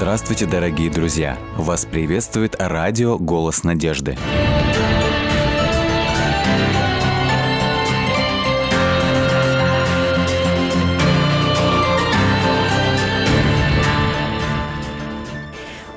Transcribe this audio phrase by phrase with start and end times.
[0.00, 1.36] Здравствуйте, дорогие друзья!
[1.58, 4.16] Вас приветствует радио «Голос надежды».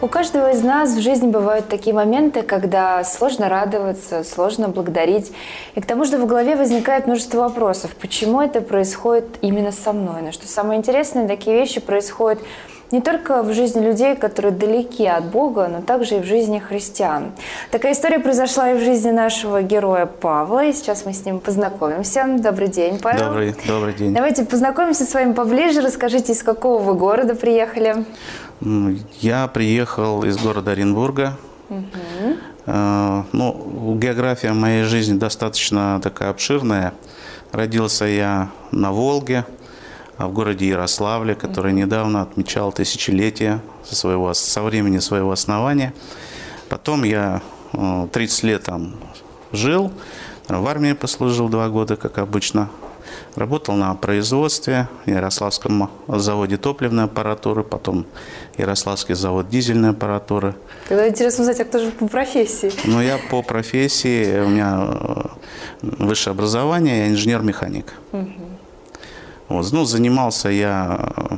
[0.01, 5.31] У каждого из нас в жизни бывают такие моменты, когда сложно радоваться, сложно благодарить.
[5.75, 7.95] И к тому же в голове возникает множество вопросов.
[7.95, 10.23] Почему это происходит именно со мной?
[10.23, 12.41] Но что самое интересное, такие вещи происходят
[12.93, 17.31] не только в жизни людей, которые далеки от Бога, но также и в жизни христиан.
[17.71, 22.23] Такая история произошла и в жизни нашего героя Павла, и сейчас мы с ним познакомимся.
[22.37, 23.25] Добрый день, Павел.
[23.25, 24.13] Добрый, добрый день.
[24.13, 28.05] Давайте познакомимся с вами поближе, расскажите, из какого вы города приехали.
[29.19, 31.35] Я приехал из города Оренбурга.
[31.69, 32.37] Угу.
[32.67, 36.93] Ну, география моей жизни достаточно такая обширная.
[37.51, 39.45] Родился я на Волге,
[40.17, 45.93] в городе Ярославле, который недавно отмечал тысячелетие со, своего, со времени своего основания.
[46.69, 48.95] Потом я 30 э, лет там
[49.51, 49.91] жил,
[50.47, 52.69] в армии послужил два года, как обычно,
[53.35, 58.05] Работал на производстве, Ярославском заводе топливной аппаратуры, потом
[58.57, 60.55] Ярославский завод дизельной аппаратуры.
[60.87, 62.71] Тогда интересно узнать, а кто же по профессии?
[62.85, 65.23] Ну, я по профессии, у меня э,
[65.81, 67.93] высшее образование, я инженер-механик.
[68.11, 68.52] Угу.
[69.53, 71.35] Вот, ну, занимался я э,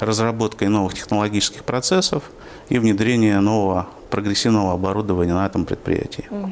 [0.00, 2.24] разработкой новых технологических процессов
[2.68, 6.26] и внедрением нового прогрессивного оборудования на этом предприятии.
[6.30, 6.50] Угу.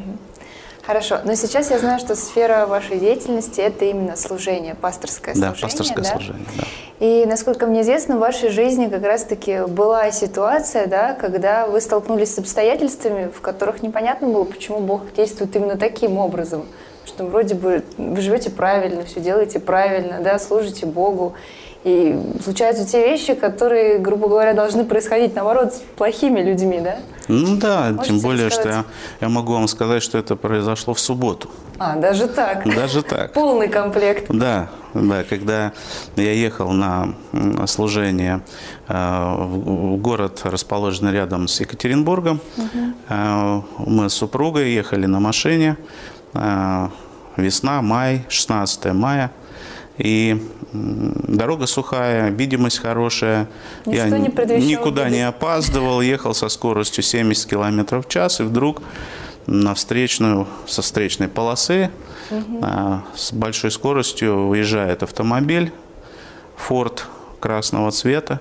[0.85, 5.63] Хорошо, но сейчас я знаю, что сфера вашей деятельности– это именно служение, пасторское да, служение.
[5.63, 6.65] Пасторское да, служение, да.
[6.99, 12.35] И, насколько мне известно, в вашей жизни как раз-таки была ситуация, да, когда вы столкнулись
[12.35, 16.65] с обстоятельствами, в которых непонятно было, почему Бог действует именно таким образом.
[17.05, 21.35] Что вроде бы вы живете правильно, все делаете правильно, да, служите Богу,
[21.85, 26.99] и случаются те вещи, которые, грубо говоря, должны происходить, наоборот, с плохими людьми, да?
[27.27, 28.85] Ну да, Можете тем более, что я,
[29.21, 31.49] я могу вам сказать, что это произошло в субботу.
[31.79, 32.65] А, даже так?
[32.73, 33.33] Даже так.
[33.35, 34.27] Полный комплект.
[34.29, 35.73] Да, да, когда
[36.15, 37.15] я ехал на
[37.67, 38.43] служение
[38.89, 43.65] э, в город, расположенный рядом с Екатеринбургом, угу.
[43.79, 45.77] мы с супругой ехали на машине,
[46.35, 49.31] весна, май, 16 мая,
[49.99, 53.49] и дорога сухая, видимость хорошая.
[53.87, 58.83] Ничто Я не никуда не опаздывал, ехал со скоростью 70 км в час, и вдруг
[59.47, 61.91] на встречную, со встречной полосы
[62.31, 62.65] угу.
[63.15, 65.73] с большой скоростью выезжает автомобиль
[66.69, 67.03] Ford
[67.41, 68.41] красного цвета.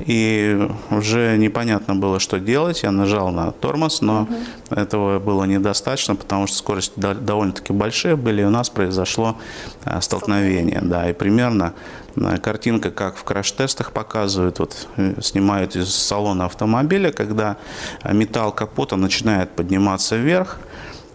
[0.00, 2.82] И уже непонятно было, что делать.
[2.82, 4.34] Я нажал на тормоз, но угу.
[4.70, 9.36] этого было недостаточно, потому что скорости довольно-таки большие были, и у нас произошло
[9.84, 10.80] а, столкновение.
[10.82, 11.74] Да, и примерно
[12.16, 17.56] а, картинка, как в краш-тестах показывают, вот э, снимают из салона автомобиля, когда
[18.04, 20.58] металл капота начинает подниматься вверх.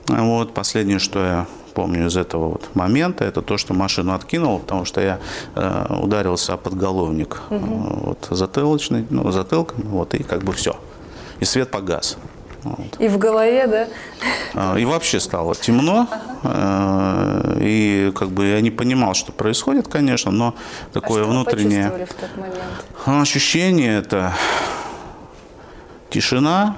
[0.07, 4.85] Вот последнее, что я помню из этого вот момента, это то, что машину откинул, потому
[4.85, 5.19] что я
[5.55, 7.65] э, ударился о подголовник угу.
[7.65, 10.75] э, вот, затылочный, ну, затылком, вот, и как бы все.
[11.39, 12.17] И свет погас.
[12.63, 12.99] Вот.
[12.99, 13.87] И в голове, да?
[14.53, 16.07] А, и вообще стало темно.
[16.11, 17.55] Ага.
[17.55, 20.55] Э, и как бы я не понимал, что происходит, конечно, но
[20.91, 23.21] такое а что внутреннее вы в тот момент?
[23.21, 24.33] ощущение это
[26.09, 26.77] тишина,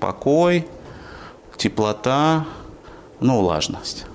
[0.00, 0.66] покой,
[1.56, 2.44] теплота,
[3.20, 4.06] ну, влажность.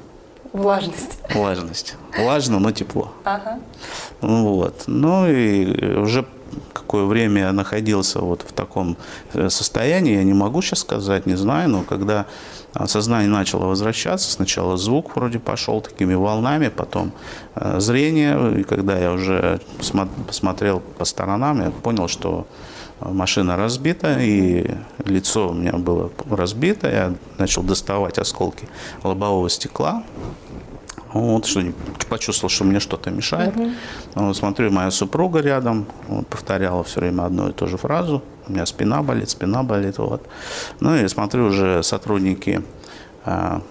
[0.53, 1.19] Влажность.
[1.33, 1.95] Влажность.
[2.17, 3.13] Влажно, но тепло.
[3.23, 3.59] Ага.
[4.21, 4.83] Вот.
[4.87, 6.25] Ну и уже
[6.73, 8.97] какое время я находился вот в таком
[9.33, 12.25] э, состоянии, я не могу сейчас сказать, не знаю, но когда
[12.85, 17.11] сознание начало возвращаться, сначала звук вроде пошел такими волнами, потом
[17.55, 19.59] э, зрение, и когда я уже
[20.27, 22.47] посмотрел по сторонам, я понял, что
[23.01, 24.69] машина разбита, и
[25.05, 28.67] лицо у меня было разбито, я начал доставать осколки
[29.03, 30.03] лобового стекла,
[31.13, 31.63] вот, что
[32.09, 33.55] почувствовал, что мне что-то мешает.
[33.55, 33.69] Угу.
[34.15, 38.23] Вот, смотрю, моя супруга рядом, вот, повторяла все время одну и ту же фразу.
[38.47, 39.97] У меня спина болит, спина болит.
[39.97, 40.25] Вот.
[40.79, 42.61] Ну и смотрю, уже сотрудники
[43.25, 43.61] а,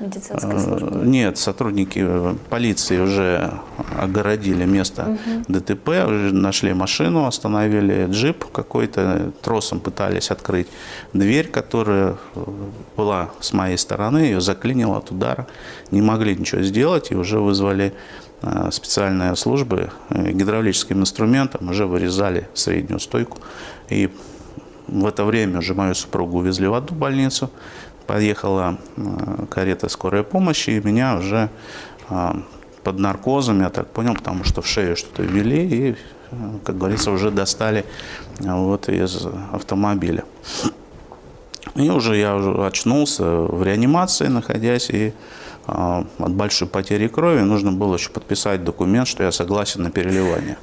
[0.00, 1.06] Медицинской э, службы?
[1.06, 3.52] Нет, сотрудники э, полиции уже
[3.98, 5.44] огородили место угу.
[5.48, 10.68] ДТП, уже нашли машину, остановили джип какой-то, тросом пытались открыть
[11.12, 12.44] дверь, которая э,
[12.96, 15.46] была с моей стороны, ее заклинило от удара,
[15.90, 17.92] не могли ничего сделать и уже вызвали
[18.70, 23.38] специальные службы гидравлическим инструментом, уже вырезали среднюю стойку
[23.88, 24.10] и
[24.88, 27.50] в это время уже мою супругу увезли в одну больницу,
[28.06, 31.50] подъехала э, карета скорой помощи, и меня уже
[32.08, 32.32] э,
[32.86, 35.96] под наркозом, я так понял, потому что в шею что-то ввели, и
[36.64, 37.84] как говорится, уже достали
[38.38, 40.22] вот из автомобиля.
[41.74, 45.12] И уже я уже очнулся в реанимации, находясь, и
[45.66, 50.56] а, от большой потери крови нужно было еще подписать документ, что я согласен на переливание.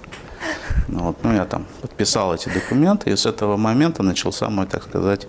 [0.87, 5.27] Вот, ну, я там подписал эти документы, и с этого момента начался мой, так сказать,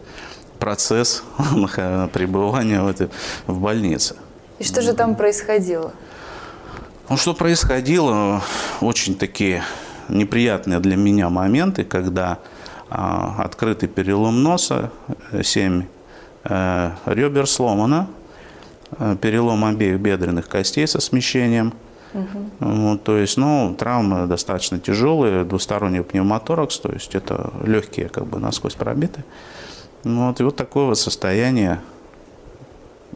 [0.61, 1.25] процесс
[2.12, 3.08] пребывания в, этой,
[3.49, 4.14] в больнице.
[4.61, 5.93] И что же там происходило?
[7.11, 8.43] Ну, что происходило?
[8.81, 9.62] Очень такие
[10.09, 12.39] неприятные для меня моменты, когда
[12.89, 14.91] а, открытый перелом носа,
[15.43, 15.85] 7
[16.45, 18.09] э, ребер сломано,
[18.99, 21.75] э, перелом обеих бедренных костей со смещением.
[22.15, 22.51] Угу.
[22.61, 28.39] Вот, то есть, ну, травмы достаточно тяжелые, двусторонний пневмоторакс, то есть это легкие как бы
[28.39, 29.25] насквозь пробиты.
[30.05, 31.81] Вот, и вот такое вот состояние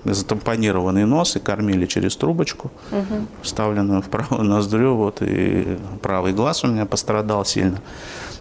[0.04, 3.26] затампонированный нос и кормили через трубочку, угу.
[3.42, 7.80] вставленную в правую ноздрю, вот, и правый глаз у меня пострадал сильно.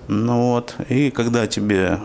[0.07, 2.00] Ну вот, и когда тебе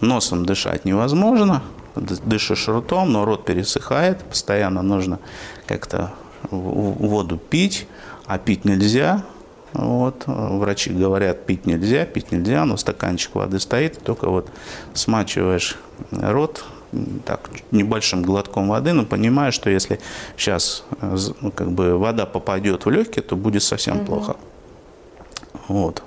[0.00, 1.62] носом дышать невозможно,
[1.96, 5.18] дышишь ртом, но рот пересыхает, постоянно нужно
[5.66, 6.12] как-то
[6.50, 7.86] воду пить,
[8.26, 9.24] а пить нельзя.
[9.74, 14.48] Вот, врачи говорят, пить нельзя, пить нельзя, но стаканчик воды стоит, только вот
[14.94, 15.76] смачиваешь
[16.10, 16.64] рот,
[17.24, 20.00] так, небольшим глотком воды, но понимаешь, что если
[20.36, 20.84] сейчас
[21.40, 24.06] ну, как бы вода попадет в легкие, то будет совсем угу.
[24.06, 24.36] плохо.
[25.68, 26.02] Вот.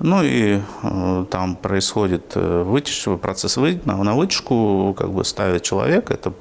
[0.00, 5.62] Ну и э, там происходит э, вытяжка, процесс вы, на, на вытяжку как бы ставят
[5.62, 6.14] человека.
[6.14, 6.32] Это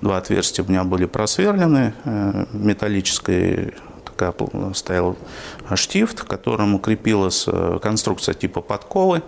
[0.00, 3.74] два отверстия у меня были просверлены, э, металлической
[4.04, 4.34] такая
[4.74, 5.16] стоял
[5.74, 9.22] штифт, к которому крепилась э, конструкция типа подковы.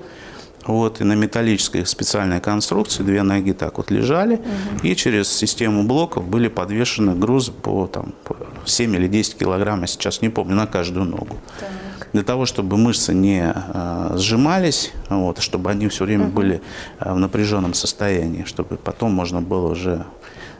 [0.68, 4.86] Вот, и на металлической специальной конструкции две ноги так вот лежали, угу.
[4.86, 9.86] и через систему блоков были подвешены грузы по, там, по 7 или 10 килограмм, я
[9.86, 11.36] сейчас не помню, на каждую ногу.
[11.58, 11.70] Так
[12.12, 16.62] для того, чтобы мышцы не э, сжимались, вот, чтобы они все время были
[17.00, 20.04] э, в напряженном состоянии, чтобы потом можно было уже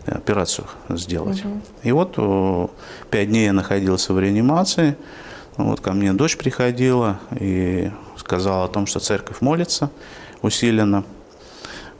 [0.06, 1.44] операцию сделать.
[1.44, 1.60] Угу.
[1.84, 2.70] И вот
[3.10, 4.96] пять дней я находился в реанимации.
[5.58, 9.90] Вот ко мне дочь приходила и сказала о том, что церковь молится
[10.40, 11.04] усиленно.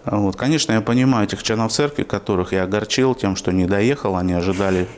[0.05, 4.16] Вот, конечно, я понимаю этих членов церкви, которых я огорчил тем, что не доехал.
[4.16, 4.88] Они ожидали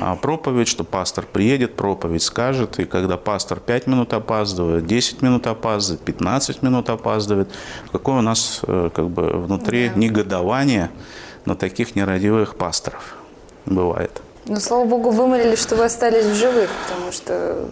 [0.00, 2.78] а, проповедь, что пастор приедет, проповедь скажет.
[2.78, 7.48] И когда пастор 5 минут опаздывает, 10 минут опаздывает, 15 минут опаздывает,
[7.90, 9.98] какое у нас э, как бы внутри да.
[9.98, 10.90] негодование
[11.46, 13.16] на таких нерадивых пасторов
[13.66, 14.22] бывает.
[14.46, 17.70] Ну, слава богу, вы молились, что вы остались в живых, потому что,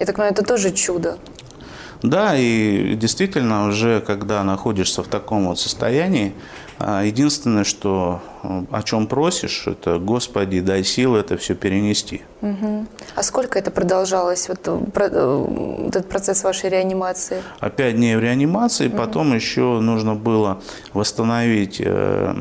[0.00, 1.18] я так понимаю, это тоже чудо.
[2.02, 6.32] Да, и действительно уже, когда находишься в таком вот состоянии,
[6.78, 8.22] а, единственное, что
[8.70, 12.22] о чем просишь, это Господи, дай силы это все перенести.
[12.40, 12.86] Угу.
[13.16, 17.42] А сколько это продолжалось, вот, э, э, этот процесс вашей реанимации?
[17.58, 18.96] Опять дней в реанимации, угу.
[18.96, 20.62] потом еще нужно было
[20.94, 22.34] восстановить э,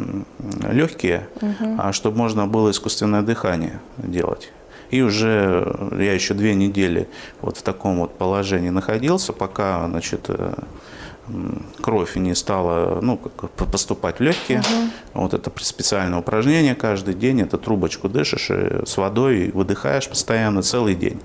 [0.72, 1.92] легкие, угу.
[1.92, 4.52] чтобы можно было искусственное дыхание делать.
[4.90, 7.08] И уже я еще две недели
[7.42, 10.54] вот в таком вот положении находился, пока, значит, э,
[11.82, 13.18] кровь не стала ну,
[13.72, 14.60] поступать в легкие.
[14.60, 15.22] Угу.
[15.22, 17.42] Вот это специальное упражнение каждый день.
[17.42, 21.20] Это трубочку дышишь и с водой выдыхаешь постоянно целый день.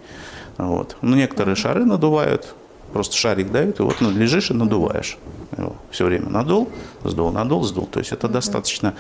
[0.59, 0.97] Вот.
[1.01, 2.55] Ну, некоторые шары надувают,
[2.93, 5.19] просто шарик дают, и вот лежишь и надуваешь.
[5.57, 6.69] Его все время надул,
[7.03, 7.87] сдул, надул, сдул.
[7.87, 8.95] То есть это достаточно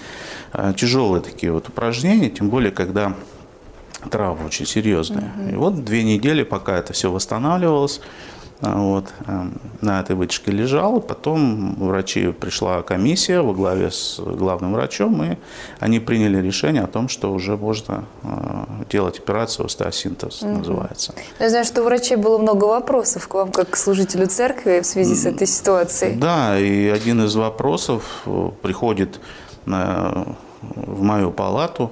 [0.52, 3.14] э, тяжелые такие вот упражнения, тем более, когда
[4.10, 5.32] травма очень серьезная.
[5.38, 5.48] Угу.
[5.50, 8.00] И вот две недели, пока это все восстанавливалось,
[8.60, 11.00] а, вот, эм, на этой вытяжке лежал.
[11.00, 15.36] Потом врачи пришла комиссия во главе с главным врачом, и
[15.80, 18.28] они приняли решение о том, что уже можно э,
[18.90, 20.58] делать операцию остеосинтез, угу.
[20.58, 21.14] называется.
[21.40, 24.86] Я знаю, что у врачей было много вопросов к вам, как к служителю церкви в
[24.86, 26.14] связи с этой ситуацией.
[26.14, 29.20] Да, и один из вопросов э, приходит
[29.66, 31.90] в мою палату,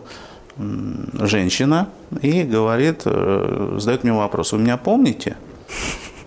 [0.57, 1.89] женщина
[2.21, 5.37] и говорит, э, задает мне вопрос, вы меня помните?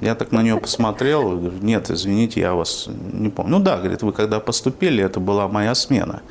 [0.01, 3.57] Я так на нее посмотрел, говорю, нет, извините, я вас не помню.
[3.57, 6.21] Ну да, говорит, вы когда поступили, это была моя смена.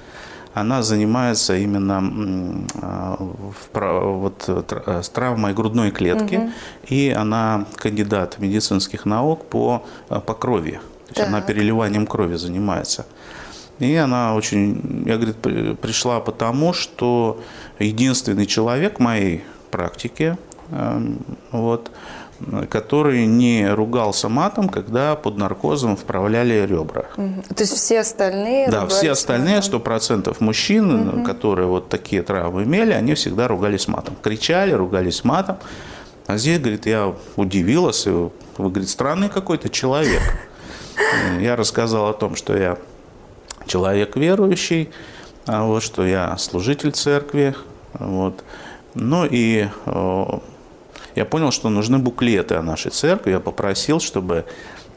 [0.52, 4.44] Она занимается именно а, вот,
[4.86, 6.50] с травмой грудной клетки, угу.
[6.86, 10.72] и она кандидат медицинских наук по, по крови.
[10.72, 11.28] То есть так.
[11.28, 13.04] она переливанием крови занимается.
[13.78, 15.36] И она очень, я говорит,
[15.80, 17.40] пришла потому, что
[17.78, 20.38] единственный человек в моей практике,
[20.70, 21.18] эм,
[21.50, 21.90] вот,
[22.68, 27.06] который не ругался матом, когда под наркозом вправляли ребра.
[27.16, 27.54] Угу.
[27.54, 28.68] То есть все остальные?
[28.68, 31.24] Да, все остальные, сто процентов мужчин, угу.
[31.24, 34.16] которые вот такие травмы имели, они всегда ругались матом.
[34.22, 35.56] Кричали, ругались матом.
[36.26, 40.22] А здесь, говорит, я удивилась, вы, говорит, странный какой-то человек.
[41.40, 42.78] Я рассказал о том, что я
[43.66, 44.90] человек верующий,
[45.46, 47.54] а вот, что я служитель церкви,
[47.94, 48.44] вот.
[48.94, 49.68] Ну и
[51.14, 53.30] я понял, что нужны буклеты о нашей церкви.
[53.30, 54.44] Я попросил, чтобы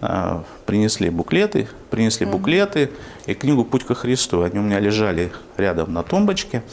[0.02, 2.32] э, принесли буклеты, принесли mm-hmm.
[2.32, 2.92] буклеты
[3.28, 4.42] и книгу «Путь ко Христу».
[4.42, 6.64] Они у меня лежали рядом на тумбочке.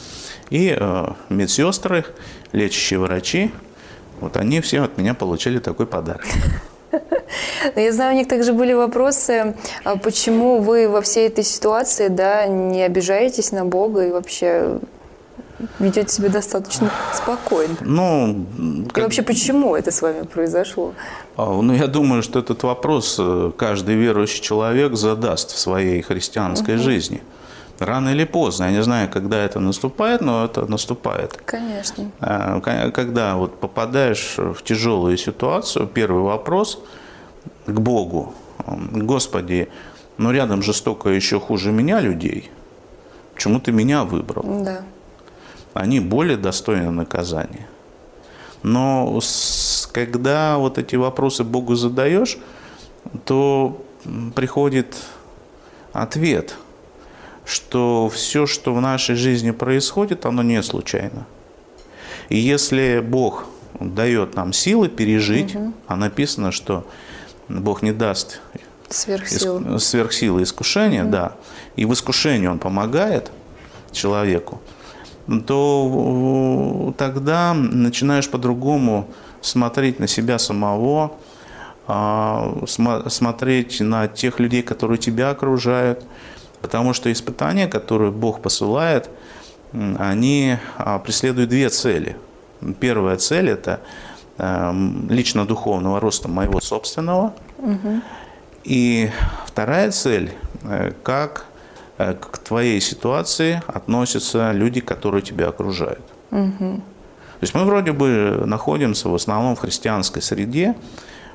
[0.49, 2.05] И э, медсестры,
[2.53, 3.51] лечащие врачи,
[4.19, 6.25] вот они все от меня получили такой подарок.
[7.75, 12.45] Я знаю, у них также были вопросы, а почему вы во всей этой ситуации да,
[12.47, 14.79] не обижаетесь на Бога и вообще
[15.79, 17.75] ведете себя достаточно спокойно.
[17.81, 18.45] Ну,
[18.87, 18.97] как...
[18.97, 20.93] И вообще, почему это с вами произошло?
[21.37, 26.75] А, ну, я думаю, что этот вопрос э, каждый верующий человек задаст в своей христианской
[26.75, 26.83] угу.
[26.83, 27.21] жизни.
[27.79, 31.37] Рано или поздно, я не знаю, когда это наступает, но это наступает.
[31.45, 32.09] Конечно.
[32.21, 36.79] А, когда вот попадаешь в тяжелую ситуацию, первый вопрос
[37.65, 38.33] к Богу.
[38.67, 39.69] Господи,
[40.17, 42.49] ну рядом же столько еще хуже меня людей.
[43.33, 44.63] Почему ты меня выбрал?
[44.63, 44.83] Да
[45.75, 47.67] они более достойны наказания.
[48.63, 49.19] Но
[49.91, 52.37] когда вот эти вопросы Богу задаешь,
[53.25, 53.85] то
[54.35, 54.95] приходит
[55.91, 56.55] ответ,
[57.45, 61.27] что все, что в нашей жизни происходит, оно не случайно.
[62.29, 63.45] И если Бог
[63.79, 65.73] дает нам силы пережить, угу.
[65.87, 66.87] а написано, что
[67.47, 68.41] Бог не даст
[68.89, 71.11] сверхсилы, сверхсилы искушения, угу.
[71.11, 71.31] да,
[71.75, 73.31] и в искушении Он помогает
[73.91, 74.61] человеку,
[75.47, 79.09] то тогда начинаешь по-другому
[79.41, 81.13] смотреть на себя самого,
[81.87, 86.05] а, смотреть на тех людей, которые тебя окружают.
[86.61, 89.09] Потому что испытания, которые Бог посылает,
[89.71, 92.17] они а, преследуют две цели.
[92.79, 93.81] Первая цель– это
[94.37, 97.33] лично духовного роста моего собственного.
[97.57, 98.01] Угу.
[98.65, 99.09] И
[99.45, 101.45] вторая цель э,– как
[101.97, 106.03] Э, к твоей ситуации относятся люди, которые тебя окружают.
[106.31, 106.75] Угу.
[106.75, 110.75] То есть мы вроде бы находимся в основном в христианской среде,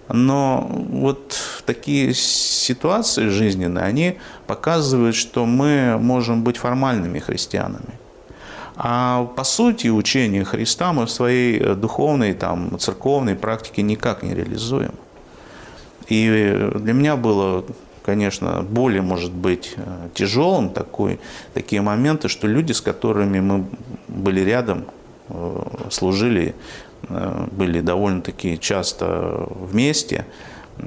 [0.09, 7.99] но вот такие ситуации жизненные, они показывают, что мы можем быть формальными христианами.
[8.83, 14.93] А по сути учения Христа мы в своей духовной, там, церковной практике никак не реализуем.
[16.09, 17.65] И для меня было
[18.03, 21.21] конечно, более может быть э, тяжелым такой,
[21.55, 23.67] такие моменты, что люди, с которыми мы
[24.09, 24.87] были рядом,
[25.29, 26.55] э, служили,
[27.09, 30.25] э, были довольно-таки часто вместе,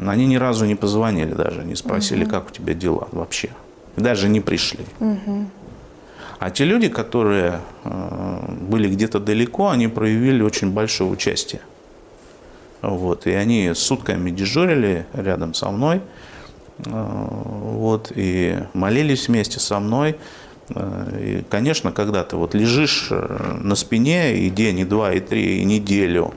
[0.05, 2.31] они ни разу не позвонили даже, не спросили, угу.
[2.31, 3.50] как у тебя дела вообще.
[3.95, 4.85] Даже не пришли.
[5.00, 5.45] Угу.
[6.43, 11.62] А те люди, которые были где-то далеко, они проявили очень большое участие.
[12.81, 16.01] Вот, и они сутками дежурили рядом со мной.
[16.85, 20.17] Э, вот, и молились вместе со мной.
[20.75, 25.21] Э, и, конечно, когда ты вот лежишь э, на спине и день, и два, и
[25.21, 26.33] три, и неделю,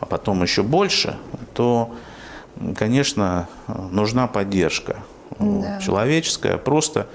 [0.00, 1.16] а потом еще больше,
[1.54, 1.94] то,
[2.76, 3.48] конечно,
[3.90, 4.98] нужна поддержка
[5.38, 5.80] да.
[5.80, 7.06] человеческая, просто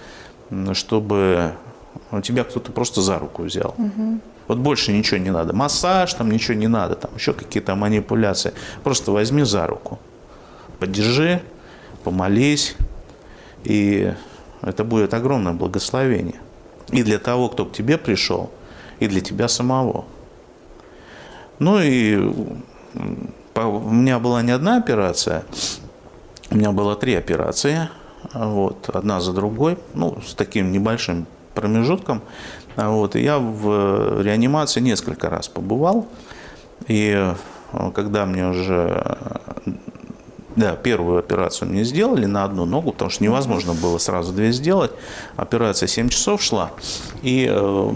[0.74, 1.54] чтобы
[2.22, 3.76] тебя кто-то просто за руку взял.
[3.78, 4.20] Угу.
[4.48, 5.54] Вот больше ничего не надо.
[5.54, 8.54] Массаж, там ничего не надо, там еще какие-то манипуляции.
[8.84, 10.00] Просто возьми за руку,
[10.80, 11.42] поддержи,
[12.04, 12.76] помолись,
[13.64, 14.14] и
[14.62, 16.40] это будет огромное благословение.
[16.92, 18.50] И для того, кто к тебе пришел,
[19.00, 20.06] и для тебя самого.
[21.60, 22.16] Ну и
[23.56, 25.44] у меня была не одна операция,
[26.50, 27.90] у меня было три операции,
[28.34, 31.26] вот, одна за другой, ну, с таким небольшим
[31.58, 32.22] промежутком.
[32.76, 36.08] Вот, и я в реанимации несколько раз побывал,
[36.88, 37.34] и
[37.96, 39.18] когда мне уже
[40.56, 44.92] да, первую операцию мне сделали на одну ногу, потому что невозможно было сразу две сделать.
[45.36, 46.72] Операция 7 часов шла.
[47.22, 47.92] И э,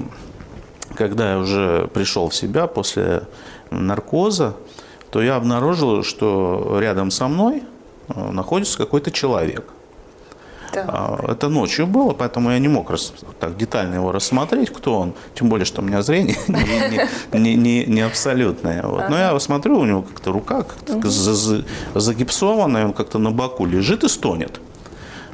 [0.95, 3.23] когда я уже пришел в себя после
[3.71, 4.53] наркоза,
[5.09, 7.63] то я обнаружил, что рядом со мной
[8.09, 9.65] э, находится какой-то человек–
[10.73, 10.85] да.
[10.87, 15.13] А, это ночью было, поэтому я не мог рас, так детально его рассмотреть, кто он.
[15.35, 16.37] Тем более, что у меня зрение
[17.33, 18.83] не, не, не, не абсолютное.
[18.83, 19.09] Вот.
[19.09, 24.09] Но я смотрю, у него как-то рука как загипсованная, он как-то на боку лежит и
[24.09, 24.59] стонет.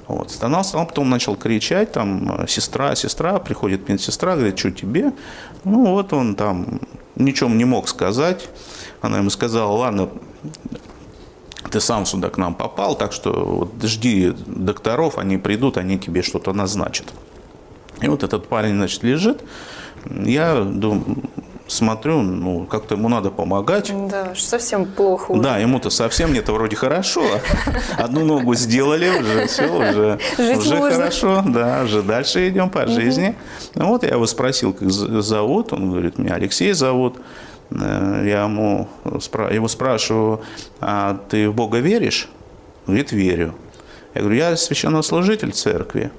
[0.07, 0.31] Вот.
[0.31, 5.11] Стонал, стонал, потом начал кричать, там, сестра, сестра, приходит медсестра, говорит, что тебе?
[5.65, 6.79] Ну, вот он там
[7.15, 8.47] ничем не мог сказать.
[9.01, 10.09] Она ему сказала, ладно,
[11.71, 16.21] ты сам сюда к нам попал, так что вот жди докторов, они придут, они тебе
[16.21, 17.07] что-то назначат.
[18.01, 19.41] И вот этот парень, значит, лежит.
[20.05, 21.23] Я дум,
[21.67, 23.91] смотрю, ну, как-то ему надо помогать.
[24.09, 25.41] Да, совсем плохо уже.
[25.41, 27.25] Да, ему-то совсем нет, вроде хорошо.
[27.97, 30.97] Одну ногу сделали, уже все, уже, Жить уже можно.
[30.97, 33.35] хорошо, да, уже дальше идем по жизни.
[33.75, 37.17] Ну, вот я его спросил, как зовут, он говорит, меня Алексей зовут.
[37.71, 40.41] Э, Я ему, его спрашиваю,
[40.79, 42.29] а ты в Бога веришь?
[42.85, 43.53] Говорит, верю.
[44.13, 46.11] Я говорю, я священнослужитель церкви.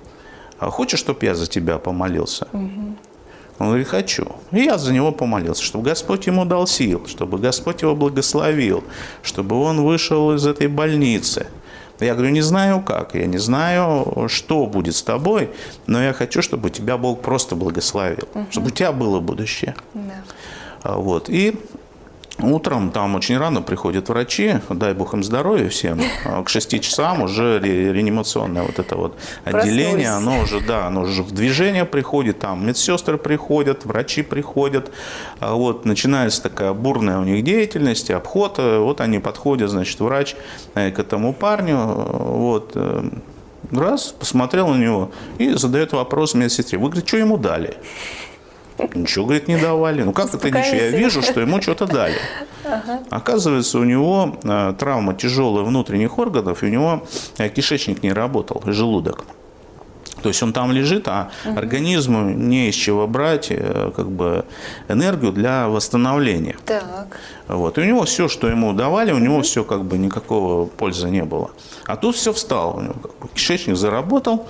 [0.58, 2.48] А хочешь, чтобы я за тебя помолился?
[2.52, 4.26] Он говорит, хочу.
[4.52, 8.84] И я за него помолился, чтобы Господь ему дал сил, чтобы Господь его благословил,
[9.22, 11.46] чтобы он вышел из этой больницы.
[11.98, 15.50] Я говорю, не знаю как, я не знаю, что будет с тобой,
[15.88, 19.74] но я хочу, чтобы тебя Бог просто благословил, чтобы у тебя было будущее.
[19.94, 20.22] Да.
[20.82, 21.28] А, Вот.
[21.28, 21.54] И
[22.40, 27.22] утром там очень рано приходят врачи, дай бог им здоровья всем, а к 6 часам
[27.22, 30.06] уже ре- реанимационное вот это вот отделение, Проснулись.
[30.08, 34.92] оно уже, да, оно уже в движение приходит, там медсестры приходят, врачи приходят,
[35.40, 40.36] а вот начинается такая бурная у них деятельность, обход, э, вот они подходят, значит, врач
[40.76, 42.76] э, к этому парню, э, вот,
[43.72, 47.78] раз, посмотрел на него и задает вопрос медсестре, вы, говорит, что ему дали?
[48.94, 50.02] Ничего, говорит, не давали.
[50.02, 50.76] Ну как это ничего?
[50.76, 52.16] Я вижу, что ему что-то дали.
[53.10, 57.06] Оказывается, у него э, травма тяжелая внутренних органов, и у него
[57.38, 59.24] э, кишечник не работал, желудок.
[60.22, 64.44] То есть он там лежит, а организму не из чего брать э, как бы,
[64.88, 66.56] энергию для восстановления.
[66.64, 67.18] Так.
[67.46, 67.78] Вот.
[67.78, 71.24] И у него все, что ему давали, у него все как бы никакого пользы не
[71.24, 71.50] было.
[71.86, 72.74] А тут все встало.
[72.74, 74.48] У него как бы кишечник заработал.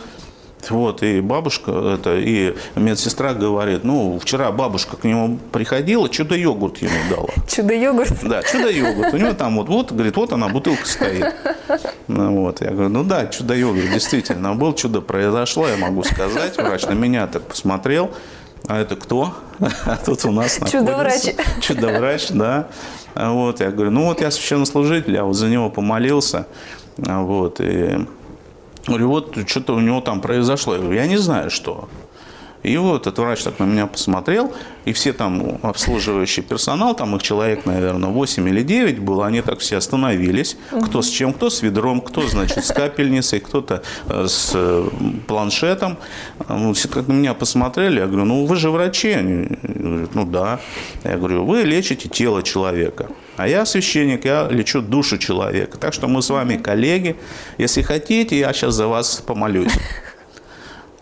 [0.69, 6.93] Вот, и бабушка, это, и медсестра говорит, ну, вчера бабушка к нему приходила, чудо-йогурт ему
[7.11, 7.29] дала.
[7.49, 8.13] Чудо-йогурт.
[8.23, 9.15] Да, чудо-йогурт.
[9.15, 11.35] У него там вот, вот, говорит, вот она, бутылка стоит.
[12.09, 12.63] Ну, вот.
[12.63, 16.57] Я говорю, ну да, чудо-йогурт, действительно, был, чудо произошло, я могу сказать.
[16.57, 18.11] Врач на меня так посмотрел.
[18.67, 19.35] А это кто?
[19.87, 21.35] А тут у нас Чудо-врач.
[21.61, 22.69] Чудо-врач, да.
[23.15, 26.47] Вот, я говорю, ну вот я священнослужитель, я вот за него помолился.
[26.97, 28.07] Вот, и
[28.89, 30.77] говорю, вот что-то у него там произошло.
[30.93, 31.89] Я не знаю, что.
[32.63, 34.53] И вот этот врач так на меня посмотрел,
[34.85, 39.61] и все там обслуживающий персонал, там их человек, наверное, 8 или 9 было, они так
[39.61, 44.53] все остановились, кто с чем, кто с ведром, кто, значит, с капельницей, кто-то э, с
[44.55, 44.89] э,
[45.27, 45.99] планшетом.
[46.49, 49.11] Вот Все как на меня посмотрели, я говорю, ну вы же врачи.
[49.11, 50.61] Они говорят, ну да.
[51.05, 53.09] Я говорю, вы лечите тело человека.
[53.37, 55.79] А я священник, я лечу душу человека.
[55.79, 57.17] Так что мы с вами коллеги.
[57.59, 59.73] Если хотите, я сейчас за вас помолюсь.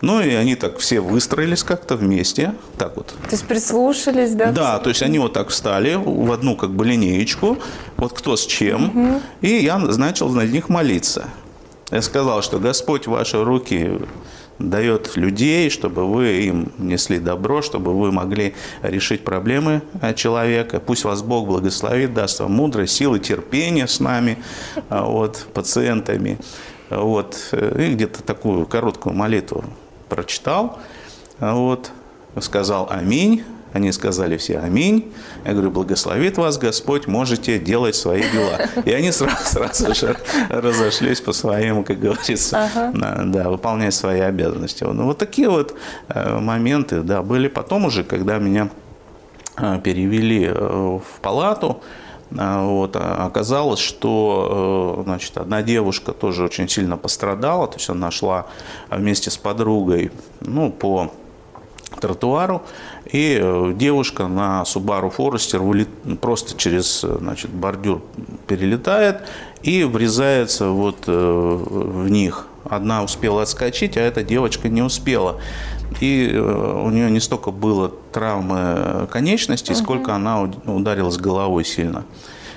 [0.02, 3.06] Ну и они так все выстроились как-то вместе, так вот.
[3.06, 4.52] То есть прислушались, да?
[4.52, 7.59] Да, то есть они вот так встали в одну как бы линеечку,
[7.96, 11.28] вот кто с чем, и я начал на них молиться.
[11.90, 14.00] Я сказал, что Господь ваши руки
[14.59, 20.80] дает людей, чтобы вы им несли добро, чтобы вы могли решить проблемы э, человека.
[20.80, 24.38] Пусть вас Бог благословит, даст вам мудрость, силы, терпения с нами,
[24.88, 26.38] а, вот, пациентами.
[26.88, 27.37] Вот.
[27.52, 29.64] э, И где-то такую короткую молитву
[30.08, 30.78] прочитал.
[31.40, 31.90] А Вот.
[32.40, 33.44] Сказал «Аминь».
[33.72, 35.12] Они сказали все «Аминь».
[35.44, 38.58] Я говорю, благословит вас Господь, можете делать свои дела.
[38.86, 40.16] И они сразу, сразу же
[40.48, 44.84] разошлись по своим, как говорится, на- да, выполнять свои обязанности.
[44.84, 45.74] Ну, вот такие вот
[46.08, 47.48] э, моменты, да, были.
[47.48, 48.68] Потом уже, когда меня
[49.58, 51.82] э, перевели э, в палату,
[52.30, 58.10] вот, а оказалось, что э, значит, одна девушка тоже очень сильно пострадала, то есть она
[58.10, 58.46] шла
[58.90, 60.10] вместе с подругой
[60.40, 61.12] ну, по
[62.00, 62.62] тротуару,
[63.10, 68.02] и э, девушка на Subaru Forester вылет- просто через значит, бордюр
[68.46, 69.22] перелетает
[69.62, 72.48] и врезается вот э, в них.
[72.68, 75.40] Одна успела отскочить, а эта девочка не успела.
[76.01, 82.05] И э, у нее не столько было травмы конечностей, сколько она уд- ударилась головой сильно.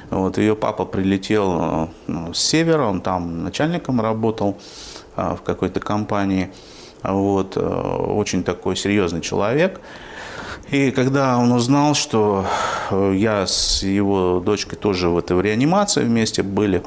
[0.09, 4.57] Вот, ее папа прилетел э, ну, с севера, он там начальником работал
[5.15, 6.51] а, в какой-то компании.
[7.03, 9.79] Вот, э, очень такой серьезный человек.
[10.71, 12.45] И когда он узнал, что
[12.89, 16.83] э, я с его дочкой тоже в этой реанимации вместе были,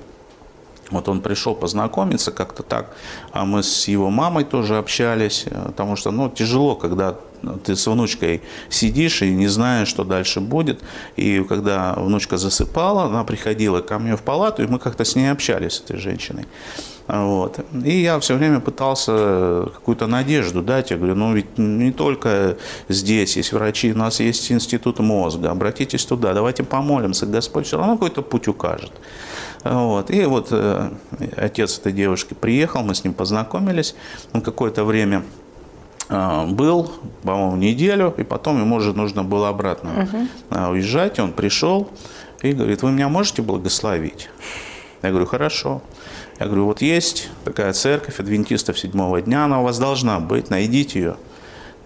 [0.92, 2.94] вот он пришел познакомиться как-то так,
[3.32, 7.16] а мы с его мамой тоже общались, э, потому что, ну, тяжело, когда
[7.64, 10.80] ты с внучкой сидишь и не знаешь, что дальше будет.
[11.16, 15.30] И когда внучка засыпала, она приходила ко мне в палату, и мы как-то с ней
[15.30, 16.46] общались, с этой женщиной.
[17.08, 17.58] Вот.
[17.84, 20.90] И я все время пытался какую-то надежду дать.
[20.92, 22.56] Я говорю, ну ведь не только
[22.88, 25.50] здесь есть врачи, у нас есть институт мозга.
[25.50, 27.26] Обратитесь туда, давайте помолимся.
[27.26, 28.92] Господь все равно какой-то путь укажет.
[29.64, 30.10] Вот.
[30.10, 30.90] И вот э,
[31.36, 33.94] отец этой девушки приехал, мы с ним познакомились.
[34.32, 35.22] Он какое-то время
[36.08, 40.72] а, был, по-моему, неделю, и потом ему уже нужно было обратно угу.
[40.72, 41.18] уезжать.
[41.18, 41.90] Он пришел
[42.42, 44.28] и говорит, вы меня можете благословить?
[45.02, 45.82] Я говорю, хорошо.
[46.38, 50.98] Я говорю, вот есть такая церковь адвентистов седьмого дня, она у вас должна быть, найдите
[50.98, 51.16] ее.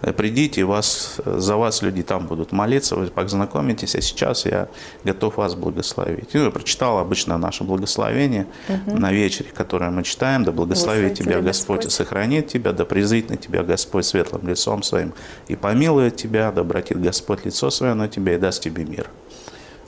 [0.06, 4.68] Э, придите, вас, за вас люди там будут молиться, вы познакомитесь, а сейчас я
[5.04, 6.32] готов вас благословить.
[6.32, 8.96] Ну, я прочитал обычно наше благословение угу.
[8.96, 13.30] на вечере, которое мы читаем, да благословит тебя Господь, Господь и сохранит тебя, да презрит
[13.30, 15.12] на тебя Господь светлым лицом своим
[15.48, 19.10] и помилует тебя, да обратит Господь лицо свое на тебя и даст тебе мир.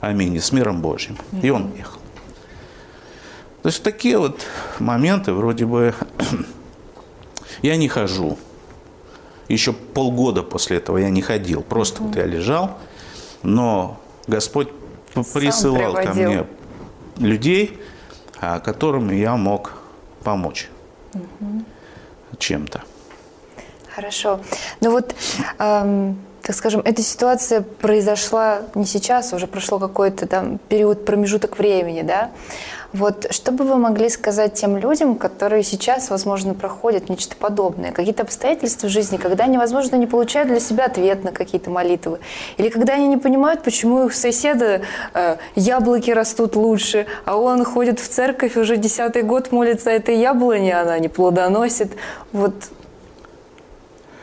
[0.01, 0.35] Аминь.
[0.35, 1.17] И с миром Божьим.
[1.31, 1.41] Угу.
[1.41, 1.99] И он ехал.
[3.61, 4.41] То есть такие вот
[4.79, 5.93] моменты, вроде бы,
[7.61, 8.37] я не хожу,
[9.53, 12.77] еще полгода после этого я не ходил, просто вот я лежал,
[13.43, 14.69] но Господь
[15.33, 16.45] присылал ко мне
[17.17, 17.79] людей,
[18.39, 19.73] а, которым я мог
[20.23, 20.69] помочь
[21.13, 21.63] угу.
[22.37, 22.83] чем-то.
[23.93, 24.39] Хорошо.
[24.81, 25.13] Ну вот,
[25.57, 32.03] эм, так скажем, эта ситуация произошла не сейчас, уже прошло какой-то там период, промежуток времени,
[32.03, 32.31] да?
[32.91, 38.23] Вот что бы вы могли сказать тем людям, которые сейчас, возможно, проходят нечто подобное, какие-то
[38.23, 42.19] обстоятельства в жизни, когда они, возможно, не получают для себя ответ на какие-то молитвы,
[42.57, 44.81] или когда они не понимают, почему их соседа
[45.13, 50.79] э, яблоки растут лучше, а он ходит в церковь уже десятый год молится этой яблоне,
[50.79, 51.91] она не плодоносит.
[52.31, 52.55] Вот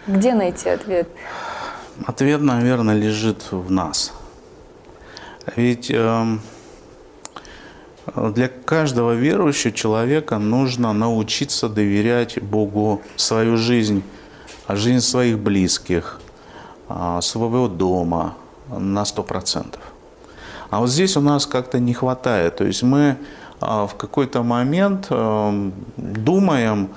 [0.08, 1.08] где найти ответ?
[2.04, 4.12] Ответ, наверное, лежит в нас.
[5.54, 6.24] Ведь э,
[8.14, 14.02] для каждого верующего человека нужно научиться доверять Богу свою жизнь,
[14.68, 16.20] жизнь своих близких,
[16.88, 18.34] а, своего дома
[18.68, 19.80] на сто процентов.
[20.70, 22.56] А вот здесь у нас как-то не хватает.
[22.56, 23.16] То есть мы
[23.60, 26.90] а, в какой-то момент а, думаем,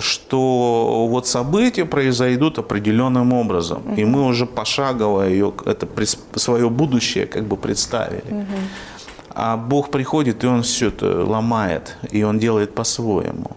[0.00, 3.94] что вот события произойдут определенным образом, угу.
[3.94, 5.88] и мы уже пошагово ее, это
[6.34, 8.24] свое будущее как бы представили.
[8.28, 8.56] Угу.
[9.32, 13.52] А Бог приходит, и Он все это ломает, и Он делает по-своему.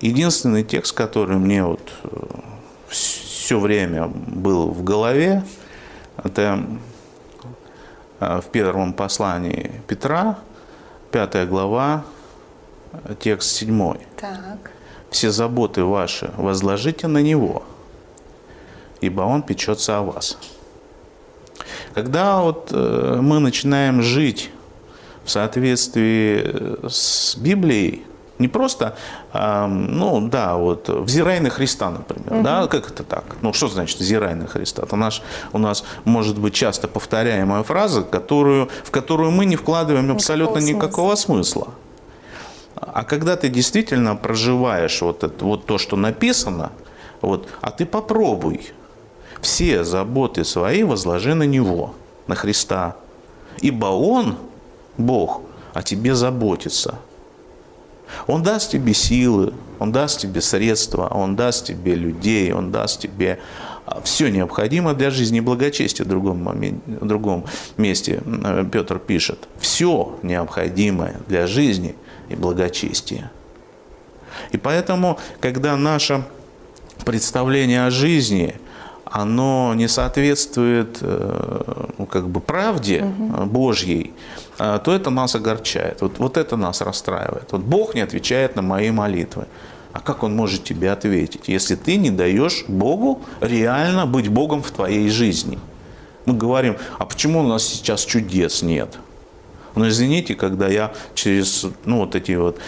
[0.00, 2.08] Единственный текст, который мне вот э,
[2.88, 5.44] все время был в голове,
[6.22, 6.66] это
[8.20, 10.38] э, в первом послании Петра,
[11.12, 12.04] пятая глава,
[13.20, 13.98] текст седьмой.
[14.20, 14.72] Так.
[15.10, 17.62] «Все заботы ваши возложите на Него,
[19.00, 20.36] ибо Он печется о вас».
[21.94, 24.50] Когда вот э, мы начинаем жить
[25.26, 28.04] в соответствии э, с Библией,
[28.38, 28.96] не просто,
[29.32, 32.42] э, ну да, вот взирай на Христа, например, угу.
[32.42, 33.24] да, как это так?
[33.42, 34.82] Ну что значит взирай на Христа?
[34.82, 40.10] Это наш, у нас может быть часто повторяемая фраза, которую, в которую мы не вкладываем
[40.10, 41.64] абсолютно никакого, никакого смысла.
[41.64, 41.74] смысла.
[42.76, 46.72] А когда ты действительно проживаешь вот, это, вот то, что написано,
[47.22, 48.72] вот, а ты попробуй
[49.40, 51.94] все заботы свои возложи на Него,
[52.26, 52.96] на Христа.
[53.60, 54.36] Ибо Он
[54.98, 55.42] Бог
[55.74, 56.98] о тебе заботится.
[58.26, 63.40] Он даст тебе силы, Он даст тебе средства, Он даст тебе людей, Он даст тебе
[63.84, 67.44] а, все необходимое для жизни и благочестия в другом, моменте, в другом
[67.76, 68.22] месте
[68.72, 69.48] Петр пишет.
[69.58, 71.96] Все необходимое для жизни
[72.28, 73.32] и благочестия.
[74.52, 76.24] И поэтому, когда наше
[77.04, 78.54] представление о жизни–
[79.10, 83.46] оно не соответствует э, ну, как бы правде угу.
[83.46, 84.12] Божьей,
[84.56, 86.00] то это нас огорчает.
[86.00, 87.52] Вот, вот это нас расстраивает.
[87.52, 89.46] Вот Бог не отвечает на мои молитвы.
[89.92, 94.70] А как Он может тебе ответить, если ты не даешь Богу реально быть Богом в
[94.70, 95.58] твоей жизни?
[96.26, 98.98] Мы говорим, а почему у нас сейчас чудес нет?
[99.74, 102.58] Но извините, когда я через ну, вот эти вот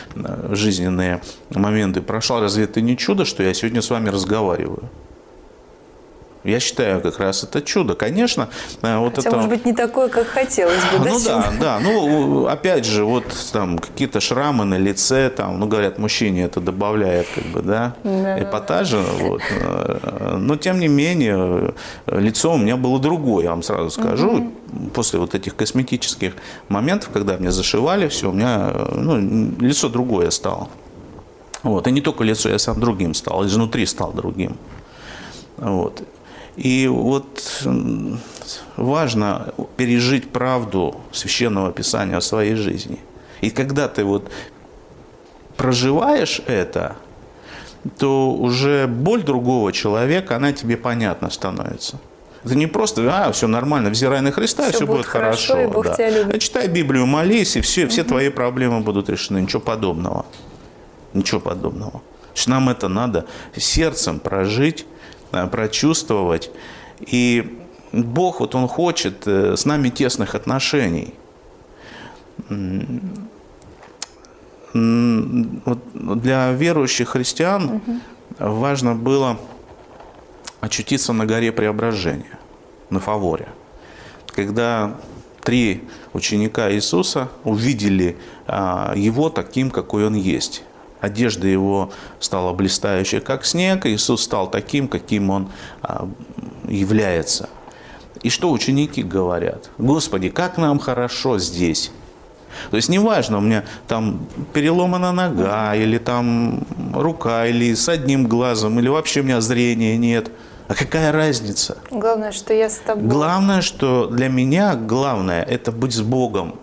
[0.51, 4.89] жизненные моменты прошел, разве это не чудо, что я сегодня с вами разговариваю?
[6.49, 7.95] Я считаю, как раз это чудо.
[7.95, 8.49] Конечно,
[8.83, 9.37] э, вот Хотя, это...
[9.37, 11.09] может быть, не такое, как хотелось бы.
[11.09, 11.79] Ну да, да.
[11.81, 17.27] Ну, опять же, вот там какие-то шрамы на лице, там, ну, говорят, мужчине это добавляет,
[17.35, 19.03] как бы, да, да эпатажа.
[19.21, 19.43] Вот.
[19.51, 21.75] Э, но, тем не менее,
[22.07, 24.31] лицо у меня было другое, я вам сразу скажу.
[24.31, 24.91] Угу.
[24.95, 26.35] После вот этих косметических
[26.69, 29.19] моментов, когда меня зашивали, все, у меня ну,
[29.61, 30.69] лицо другое стало.
[31.63, 31.87] Вот.
[31.87, 34.57] И не только лицо, я сам другим стал, изнутри стал другим.
[35.57, 36.03] Вот.
[36.59, 37.65] И вот
[38.77, 42.99] важно пережить правду Священного Писания о своей жизни.
[43.41, 44.29] И когда ты вот
[45.57, 46.97] проживаешь это,
[47.97, 52.01] то уже боль другого человека, она тебе понятна становится.
[52.45, 55.55] Это не просто, а, все нормально, взирай на Христа, все, все будет, хорошо.
[55.55, 55.95] хорошо и Бог да.
[55.95, 56.35] тебя любит.
[56.35, 59.39] А читай Библию, молись, и все, все твои проблемы будут решены.
[59.39, 60.27] Ничего подобного.
[61.15, 62.03] Ничего подобного.
[62.31, 64.87] Значит, нам это надо сердцем прожить
[65.31, 66.51] прочувствовать.
[67.01, 67.59] И
[67.93, 71.15] Бог, вот Он хочет э, с нами тесных отношений.
[74.75, 77.81] Для верующих христиан
[78.39, 79.39] важно было
[80.61, 82.39] очутиться на горе преображения,
[82.91, 83.49] на Фаворе.
[84.27, 84.97] Когда
[85.43, 90.63] три ученика Иисуса увидели а, Его таким, какой Он есть.
[91.01, 95.49] Одежда Его стала блистающей, как снег, Иисус стал таким, каким Он
[95.83, 96.09] а,
[96.69, 97.49] является.
[98.23, 99.71] И что ученики говорят?
[99.79, 101.93] Господи, как нам хорошо здесь.
[102.71, 108.79] То есть неважно, у меня там переломана нога, или там рука, или с одним глазом,
[108.81, 110.31] или вообще у меня зрения нет.
[110.67, 111.79] А какая разница?
[111.91, 113.09] Главное, что я с тобой.
[113.09, 116.57] Главное, что для меня главное– это быть с Богом.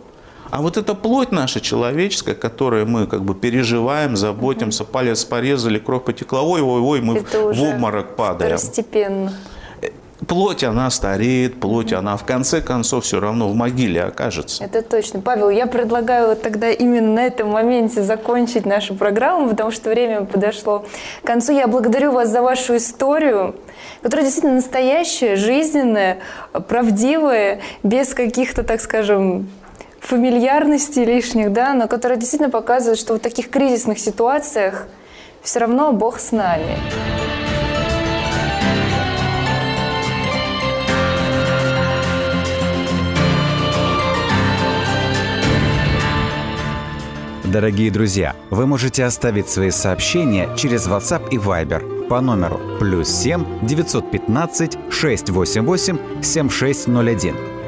[0.55, 6.05] А вот эта плоть наша человеческая, которой мы как бы переживаем, заботимся, палец порезали, кровь
[6.05, 8.53] потекла, ой, ой, ой, мы это в обморок падаем.
[8.53, 9.33] Постепенно
[10.25, 14.63] плоть, она стареет, плоть, она в конце концов все равно в могиле окажется.
[14.63, 15.19] Это точно.
[15.19, 20.23] Павел, я предлагаю вот тогда именно на этом моменте закончить нашу программу, потому что время
[20.23, 20.85] подошло
[21.21, 21.51] к концу.
[21.51, 23.55] Я благодарю вас за вашу историю,
[24.01, 26.19] которая действительно настоящая, жизненная,
[26.69, 29.49] правдивая, без каких-то, так скажем,
[30.05, 34.87] фамильярностей лишних, да, но которая действительно показывает, что в таких кризисных ситуациях
[35.41, 36.77] все равно Бог с нами.
[47.43, 53.65] Дорогие друзья, вы можете оставить свои сообщения через WhatsApp и Viber по номеру плюс 7
[53.65, 57.54] 915 688 7601